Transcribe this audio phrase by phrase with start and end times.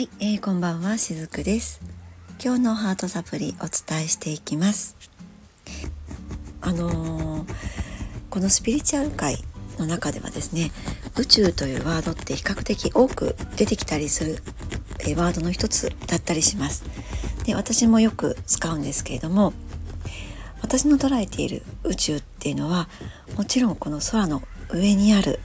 [0.00, 1.82] はい、えー、こんばんはしずくです。
[2.42, 4.96] 今日のハートサプリお伝えしていきます。
[6.62, 7.54] あのー、
[8.30, 9.36] このスピリチュアル界
[9.78, 10.70] の中ではですね
[11.18, 14.42] 宇宙というワードって比較的多く出てきたりする、
[15.06, 16.82] え、ワードの一つだったりします。
[17.44, 19.52] で私もよく使うんですけれども
[20.62, 22.88] 私の捉えている宇宙っていうのは
[23.36, 25.40] もちろんこの空の上にある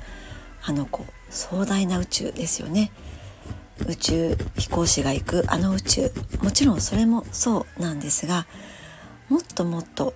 [0.64, 2.94] あのこう壮大な宇宙ですよね。
[3.88, 6.12] 宇宙飛行士が行くあの宇宙
[6.42, 8.48] もちろんそれもそうなんですが
[9.30, 10.14] もっともっと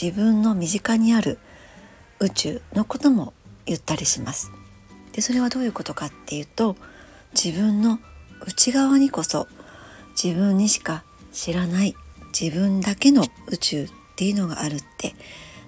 [0.00, 1.38] 自分の身近にある
[2.20, 3.32] 宇宙のことも
[3.66, 4.50] 言ったりします。
[5.12, 6.76] でそれはどういうことかっていうと
[7.34, 7.98] 自分の
[8.46, 9.48] 内側にこそ
[10.22, 11.96] 自分にしか知らない
[12.38, 15.14] 自分だけの宇宙っていうのがあるって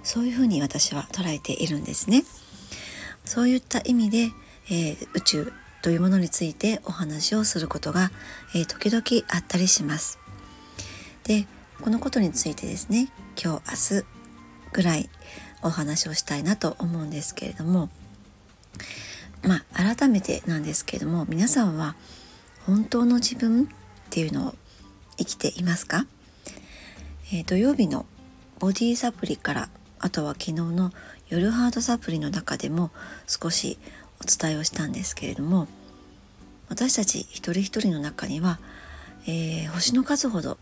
[0.02, 2.24] そういうふうに私は捉えているんですね。
[3.24, 4.30] そういった意味で、
[4.70, 8.10] えー、宇宙というものについてお話をすることが、
[8.54, 10.18] え、時々あったりします。
[11.24, 11.46] で
[11.80, 13.08] このことについてですね
[13.42, 14.06] 今日明日
[14.72, 15.10] ぐらい
[15.62, 17.88] お話をしたいなと思うんですけれども
[19.42, 21.96] まあ改めてなんですけれども皆さんは
[22.66, 23.66] 本当の自分っ
[24.10, 24.54] ていうのを
[25.16, 26.06] 生きていますか、
[27.32, 28.06] えー、土曜日の
[28.58, 30.92] ボディサプリからあとは昨日の
[31.28, 32.90] 夜ハードサプリの中でも
[33.26, 33.78] 少し
[34.22, 35.66] お伝えをしたんですけれども
[36.68, 38.60] 私たち一人一人の中には、
[39.26, 40.56] えー、星の数ほど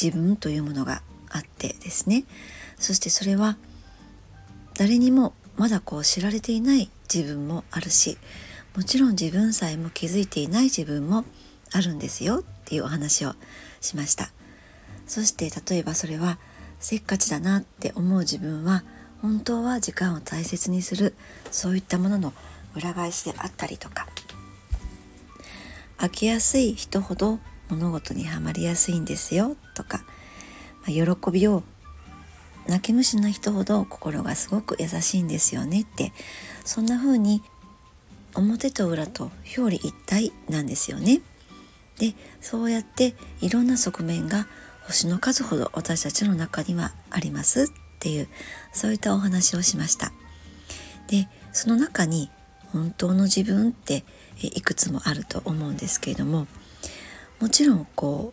[0.00, 2.24] 自分というものがあってですね。
[2.78, 3.58] そしてそれは
[4.74, 8.16] 誰にもまだこう知られていない自分もあるし
[8.76, 11.24] もちろん自分さえも気づいていない自分も
[11.72, 13.34] あるんですよっていうお話を
[13.80, 14.30] しました。
[15.06, 16.38] そして例えばそれは
[16.78, 18.84] せっかちだなって思う自分は
[19.22, 21.14] 本当は時間を大切にする
[21.50, 22.32] そういったものの
[22.76, 24.06] 裏返しであったりとか
[25.98, 30.02] 飽きやすい人ほど物事にはまりやすいんですよとか、
[30.86, 31.62] ま、喜びを
[32.68, 36.12] 泣き虫な人ほど心がすごく優しいんですよねって
[36.64, 37.42] そんな風に
[38.34, 41.20] 表と裏と表裏一体なんですよね。
[41.98, 44.46] でそうやっていろんな側面が
[44.82, 48.28] 星の数ほど私たちの中にはありますっていう
[48.72, 50.12] そういったお話をしました
[51.08, 52.30] でその中に
[52.72, 54.04] 本当の自分って
[54.40, 56.46] いくつもあると思うんですけれども
[57.40, 58.32] もちろんこ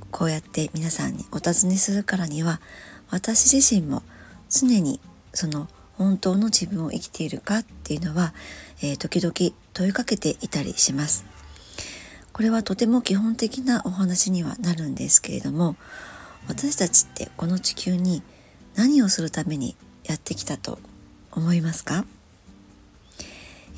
[0.00, 2.60] うこうやって皆さんにお尋ねするからには
[3.10, 4.02] 私自身も
[4.48, 5.00] 常に
[5.34, 8.32] その本当の自分を生きているかっていうのは、
[8.80, 9.34] えー、時々
[9.72, 11.24] 問いかけていたりします。
[12.32, 15.74] これはとても基本的なお話にはなるんですけれども
[16.46, 18.22] 私たちってこの地球に
[18.78, 19.74] 何をするために
[20.04, 20.78] やってきたと
[21.32, 22.04] 思いますか、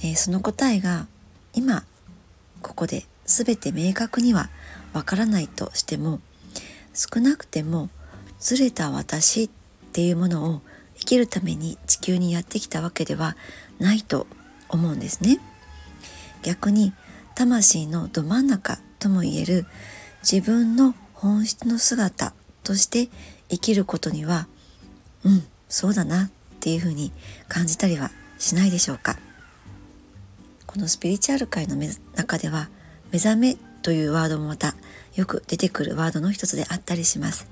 [0.00, 1.06] えー、その答えが
[1.55, 1.84] 今
[2.61, 4.50] ここで全て明確には
[4.93, 6.21] わからないとしても
[6.93, 7.88] 少なくても
[8.41, 9.50] ずれた私っ
[9.93, 10.61] ていうものを
[10.99, 13.38] 生きるために地球にやってきたわけでは
[13.78, 14.27] ないと
[14.69, 15.41] 思うんですね。
[16.43, 16.93] 逆に
[17.34, 19.67] 魂のど真ん中とも言える
[20.22, 23.09] 自分の本質の姿として
[23.49, 24.47] 生きることには
[25.25, 27.12] うんそうだなっていうふうに
[27.48, 29.19] 感じたりはしないでしょうか。
[30.66, 31.76] このスピリチュアル界の
[32.14, 32.69] 中では
[33.10, 34.75] 目覚めというワードもまた
[35.16, 37.48] よく出てくるワードの一つであったりします。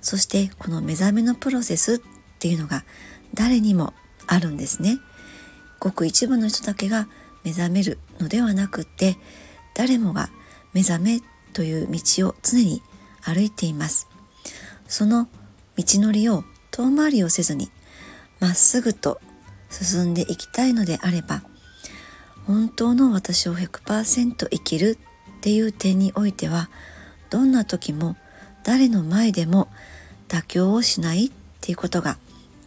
[0.00, 2.00] そしてこの目覚めのプロセスっ
[2.38, 2.84] ていうのが
[3.32, 3.94] 誰にも
[4.26, 4.98] あるんですね。
[5.80, 7.08] ごく一部の人だけが
[7.44, 9.16] 目覚めるのではなくって
[9.74, 10.28] 誰もが
[10.72, 11.20] 目覚め
[11.52, 12.82] という道を常に
[13.22, 14.08] 歩いています。
[14.86, 15.28] その
[15.76, 16.44] 道のりを
[16.74, 17.70] 遠回りをせずに
[18.40, 19.20] まっすぐと
[19.70, 21.44] 進んでいきたいのであれば
[22.48, 24.98] 本当の私を100%生きる
[25.38, 26.68] っていう点においては
[27.30, 28.16] どんな時も
[28.64, 29.68] 誰の前でも
[30.26, 31.30] 妥協をしないっ
[31.60, 32.18] ていうことが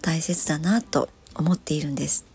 [0.01, 2.25] 大切だなと思っているんです。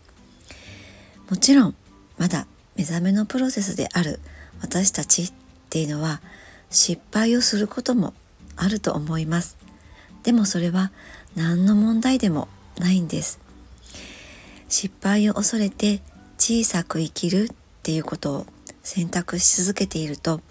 [1.27, 1.75] もちろん
[2.19, 4.19] まだ目覚めのプロセスである
[4.61, 5.33] 私たちっ
[5.71, 6.21] ていうのは
[6.69, 8.13] 失敗をすることも
[8.55, 9.57] あると思います。
[10.23, 10.91] でもそれは
[11.35, 12.47] 何の問題でも
[12.77, 13.39] ないんです。
[14.69, 16.01] 失敗を恐れて
[16.37, 18.45] 小さく生きるっていうことを
[18.81, 20.41] 選択し続けていると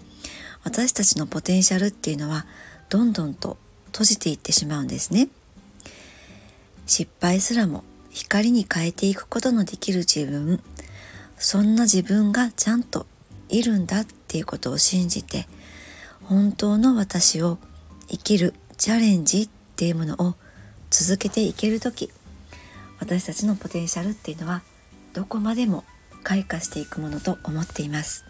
[0.63, 2.45] 私たちのポテンシャルっていうのは
[2.89, 5.27] どんどんと閉じていってしまうんですね。
[6.85, 10.61] 失敗すらも光に変えていくことのできる自分
[11.37, 13.05] そんな自分がちゃんと
[13.49, 15.47] いるんだっていうことを信じて
[16.23, 17.57] 本当の私を
[18.07, 19.49] 生きるチャレンジっ
[19.83, 20.35] ていうものを
[20.89, 22.09] 続けていける時
[23.01, 24.61] 私たちのポテンシャルっていうのは
[25.11, 25.83] どこまでも
[26.23, 28.23] 開花していくものと思っています。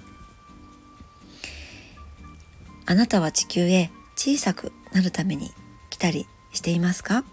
[2.88, 5.52] あなたは地球へ小さくなるために
[5.92, 7.24] 来たりしていますか？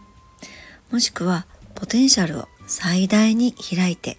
[0.91, 4.19] もしくはポテンシャルを最大に開いて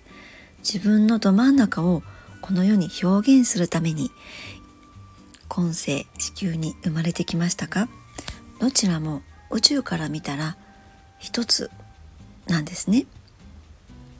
[0.64, 2.02] 自分のど真ん中を
[2.42, 4.10] この世に表現するために
[5.48, 7.88] 今世地球に生まれてきましたか？
[8.60, 9.22] どちらも
[9.52, 10.58] 宇宙から見たら
[11.20, 11.70] 一つ
[12.48, 13.06] なんですね。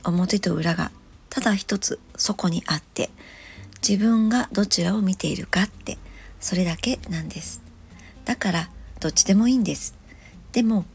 [0.04, 0.92] 表と裏が
[1.30, 3.10] ただ一つそこにあって
[3.88, 5.98] 自分がどちらを見ているかって
[6.40, 7.62] それだけなんです。
[8.26, 8.70] だから
[9.00, 9.96] どっちでもいいんです。
[10.52, 10.86] でも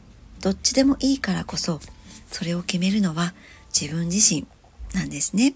[0.41, 1.79] どっちでもいいからこそ
[2.31, 3.33] それを決めるのは
[3.79, 4.45] 自分自身
[4.93, 5.55] なんですね。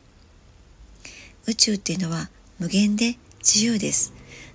[1.48, 2.30] 宇宙っていうのは
[2.60, 4.13] 無限で自由です。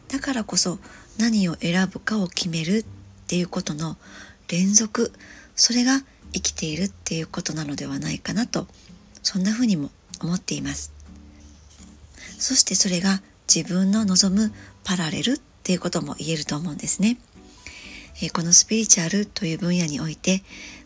[0.08, 0.78] だからこそ
[1.18, 2.84] 何を選ぶかを決めるっ
[3.26, 3.96] っていうことの
[4.48, 5.12] 連続
[5.56, 6.00] それが
[6.32, 8.68] 生きているっていうことなのではないかなと
[9.24, 9.90] そんな風にも
[10.22, 10.92] 思っています。
[12.38, 13.20] そしてそれが
[13.52, 14.52] 自分の望む
[14.84, 17.18] パラレルっていうことも言えると思うんですね、
[18.22, 20.42] え、このスピリチュアルという分野において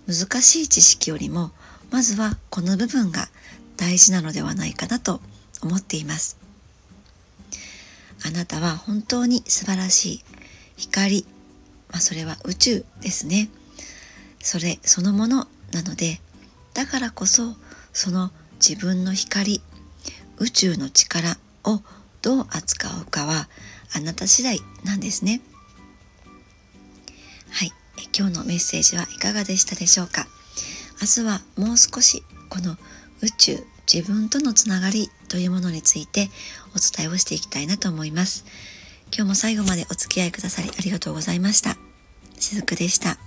[0.07, 1.51] 難しい知識よりも
[1.91, 3.29] まずはこの部分が
[3.77, 5.21] 大事なのではないかなと
[5.63, 6.39] 思っています。
[8.25, 10.25] あなたは本当に素晴らしい
[10.77, 11.27] 光、
[11.91, 13.49] まあ、それは宇宙ですね。
[14.43, 16.21] それそのものなので
[16.73, 17.55] だからこそ
[17.93, 19.61] その自分の光
[20.39, 21.83] 宇宙の力を
[22.23, 23.49] どう扱うかは
[23.95, 25.41] あなた次第なんですね。
[27.51, 27.73] はい。
[28.17, 30.27] 今日のメッセージはいかがでしたでしょうか？
[31.01, 32.77] 明日はもう少しこの
[33.21, 36.31] 宇宙自分とのつながりというものについて
[36.75, 38.45] お伝えをしていきたいなと思います。
[39.12, 41.77] 今日も最後までお付き合いくださりありがとうございました。
[42.39, 43.19] しずくでした。